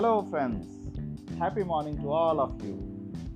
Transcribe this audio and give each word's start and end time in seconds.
Hello, 0.00 0.26
friends. 0.30 0.66
Happy 1.38 1.62
morning 1.62 1.96
to 2.02 2.10
all 2.10 2.40
of 2.40 2.52
you. 2.64 2.76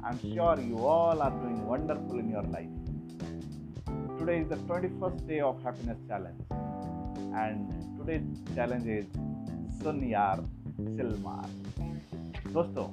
I'm 0.02 0.18
sure 0.20 0.58
you 0.58 0.78
all 0.78 1.20
are 1.20 1.30
doing 1.30 1.58
wonderful 1.66 2.18
in 2.18 2.30
your 2.30 2.44
life. 2.44 2.70
Today 4.18 4.38
is 4.38 4.48
the 4.48 4.56
21st 4.70 5.26
day 5.28 5.40
of 5.40 5.62
Happiness 5.62 5.98
Challenge, 6.08 6.40
and 7.42 7.68
today's 7.98 8.24
challenge 8.54 8.86
is 8.86 9.04
सुन 9.82 10.02
यार 10.12 10.40
chill 10.78 11.14
मार 11.26 11.52
दोस्तों 12.56 12.86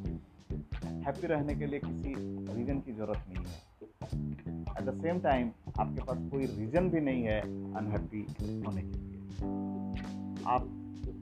happy 1.05 1.27
रहने 1.33 1.55
के 1.55 1.71
लिए 1.71 1.79
किसी 1.87 2.13
reason 2.57 2.83
की 2.87 2.93
ज़रूरत 2.99 3.23
नहीं 3.29 3.45
है 3.45 4.75
एट 4.75 4.83
द 4.89 4.99
सेम 5.01 5.21
टाइम 5.29 5.51
आपके 5.79 6.09
पास 6.11 6.29
कोई 6.31 6.45
रीजन 6.59 6.89
भी 6.89 7.05
नहीं 7.07 7.23
है 7.23 7.41
अनहैप्पी 7.41 8.27
होने 8.67 8.87
के 8.91 8.99
लिए 9.07 10.45
आप 10.57 10.69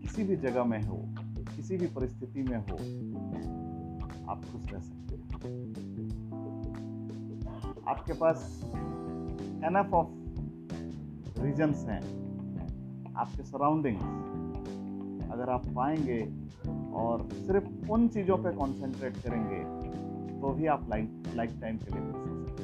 किसी 0.02 0.24
भी 0.24 0.36
जगह 0.50 0.64
में 0.74 0.82
हो 0.84 1.04
किसी 1.70 1.86
भी 1.86 1.88
परिस्थिति 1.88 2.44
में 2.44 2.58
हो, 2.58 2.76
आप 4.32 4.46
खुश 4.46 4.72
रह 4.72 4.80
सकते 4.80 5.16
हैं। 5.16 5.66
आपके 7.88 8.14
पास 8.14 8.38
एनफ 9.66 9.94
ऑफ़ 9.94 10.10
रीजन्स 11.42 11.84
हैं। 11.86 12.02
आपके 13.16 13.44
सराउंडिंग्स 13.44 14.04
अगर 15.32 15.50
आप 15.50 15.68
पाएँगे 15.76 16.20
और 16.96 17.28
सिर्फ़ 17.34 17.92
उन 17.92 18.08
चीज़ों 18.08 18.38
पे 18.38 18.50
कंसंट्रेट 18.56 19.18
करेंगे 19.18 19.62
तो 20.42 20.54
भी 20.54 20.66
आप 20.66 20.90
लाइफ 20.90 21.36
लाइफ 21.36 21.52
टाइम 21.62 21.78
के 21.78 21.90
लिए 21.94 22.02
खुश 22.12 22.30
हो 22.30 22.38
सकते 22.46 22.64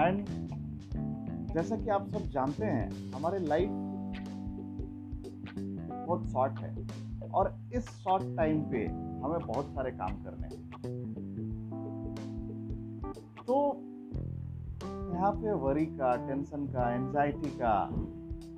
एंड 0.00 0.16
जैसा 1.54 1.76
कि 1.76 1.88
आप 1.90 2.08
सब 2.08 2.30
जानते 2.30 2.64
हैं, 2.64 3.12
हमारे 3.12 3.38
लाइफ 3.38 3.70
बहुत 6.06 6.28
शॉर्ट 6.28 6.58
है। 6.58 6.86
और 7.28 7.58
इस 7.74 7.88
शॉर्ट 7.88 8.36
टाइम 8.36 8.60
पे 8.60 8.86
हमें 8.88 9.38
बहुत 9.46 9.66
सारे 9.66 9.90
काम 9.90 10.08
करने 10.08 10.46
हैं। 10.46 10.70
तो 13.46 13.80
यहाँ 15.14 15.32
पे 15.32 15.52
वरी 15.52 15.86
का 15.86 16.28
टेंशन 16.28 16.66
का 16.66 16.94
एंजाइटी 16.94 17.50
का 17.50 17.72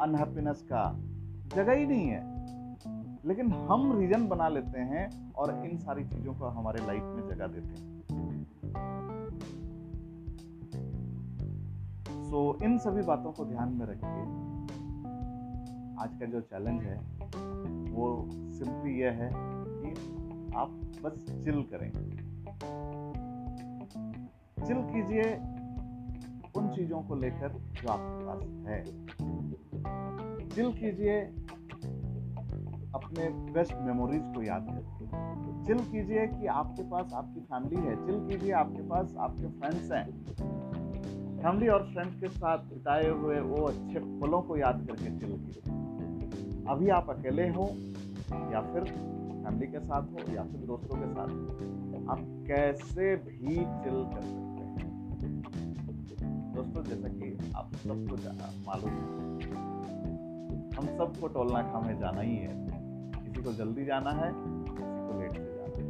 अनहैप्पीनेस 0.00 0.62
का 0.62 1.00
जगह 1.56 1.72
ही 1.72 1.86
नहीं 1.86 2.08
है। 2.08 2.36
लेकिन 3.24 3.52
हम 3.52 3.98
रीजन 3.98 4.28
बना 4.28 4.48
लेते 4.48 4.80
हैं 4.80 5.32
और 5.32 5.66
इन 5.66 5.78
सारी 5.78 6.04
चीज़ों 6.04 6.34
को 6.34 6.44
हमारे 6.44 6.86
लाइफ 6.86 7.02
में 7.02 7.28
जगह 7.28 7.46
देते 7.46 7.68
हैं। 7.68 7.96
सो 12.30 12.56
so, 12.56 12.62
इन 12.62 12.78
सभी 12.78 13.02
बातों 13.02 13.32
को 13.32 13.44
ध्यान 13.44 13.72
में 13.72 13.86
रखिए। 13.86 14.55
आज 16.00 16.10
का 16.20 16.26
जो 16.26 16.40
चैलेंज 16.40 16.82
है, 16.82 16.96
वो 17.92 18.28
सिंपली 18.30 19.00
यह 19.00 19.10
है 19.10 19.30
कि 19.34 19.90
आप 20.56 20.70
बस 21.02 21.24
चिल 21.44 21.62
करें। 21.62 21.90
चिल 24.66 24.76
कीजिए 24.82 25.22
उन 26.56 26.68
चीज़ों 26.68 27.02
को 27.02 27.14
लेकर 27.14 27.48
जो 27.48 27.88
आपके 27.88 28.24
पास 28.26 28.42
है। 28.68 28.84
चिल 30.48 30.72
कीजिए 30.72 31.20
अपने 32.94 33.28
बेस्ट 33.52 33.74
मेमोरीज 33.76 34.22
को 34.34 34.42
याद 34.42 34.66
करके 34.70 35.06
चिल 35.66 35.78
कीजिए 35.78 36.26
कि 36.26 36.46
आपके 36.46 36.82
पास 36.82 37.12
आपकी 37.12 37.40
फैमिली 37.40 37.76
है। 37.76 37.96
चिल 38.06 38.20
कीजिए 38.28 38.52
आपके 38.52 38.82
पास 38.82 39.14
आपके 39.18 39.46
फ्रेंड्स 39.46 39.92
हैं। 39.92 40.04
फैमिली 41.42 41.68
और 41.68 41.86
फ्रेंड्स 41.92 42.20
के 42.20 42.28
साथ 42.28 42.58
बिताए 42.58 43.08
हुए 43.08 43.40
वो 43.40 43.64
अच्छे 43.64 43.98
पलों 44.20 44.42
को 44.42 44.56
याद 44.56 44.86
करके 44.86 45.18
चिल 45.18 45.32
कीजिए। 45.32 45.75
अभी 46.68 46.88
आप 46.88 47.10
अकेले 47.10 47.48
हो, 47.48 47.64
या 48.52 48.60
फिर 48.60 48.84
फैमिली 48.84 49.66
के 49.66 49.80
साथ 49.80 50.02
हो, 50.02 50.32
या 50.34 50.42
फिर 50.42 50.60
दोस्तों 50.60 50.96
के 50.96 51.08
साथ 51.14 51.28
आप 52.10 52.20
कैसे 52.46 53.16
भी 53.16 53.54
चिल 53.56 53.98
कर 54.04 54.22
सकते 54.22 54.62
हैं। 54.62 54.92
दोस्तों, 56.54 56.82
जैसा 56.84 57.08
कि 57.08 57.52
आप 57.56 57.72
सबको 57.74 58.16
मालूम 58.66 58.90
है, 58.90 58.98
हम 60.76 60.86
सबको 60.98 61.28
टोलना 61.28 61.62
खा 61.62 61.80
में 61.80 61.98
जाना 61.98 62.20
ही 62.20 62.36
है। 62.36 62.54
किसी 63.24 63.42
को 63.42 63.52
जल्दी 63.52 63.84
जाना 63.84 64.10
है, 64.10 64.30
किसी 64.34 65.02
को 65.06 65.12
लेट 65.20 65.32
से 65.32 65.38
जाना 65.38 65.76
है। 65.76 65.82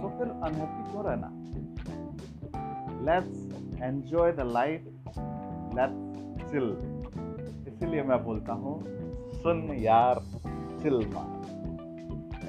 तो 0.00 0.08
फिर 0.08 0.28
अनहैप्पी 0.28 0.82
क्यों 0.90 1.04
रहना? 1.04 1.28
Let's 3.04 3.36
enjoy 3.82 4.32
the 4.32 4.40
life 4.40 4.80
let's 5.78 6.04
chill 6.50 6.95
इसीलिए 7.76 8.02
मैं 8.02 8.24
बोलता 8.24 8.52
हूँ, 8.52 8.74
सुन 9.34 9.58
यार, 9.78 10.20
चिल 10.82 11.02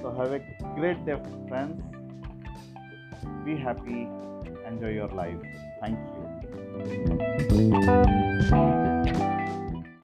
तो 0.02 0.10
have 0.18 0.34
a 0.34 0.40
great 0.64 0.98
day 0.98 1.16
friends 1.16 1.96
be 3.46 3.58
happy 3.58 4.02
enjoy 4.66 4.96
your 4.96 5.16
life 5.16 5.42
thank 5.84 5.98
you 8.40 8.87